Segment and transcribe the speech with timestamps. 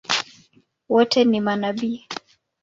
[0.89, 2.07] Wote ni manabii?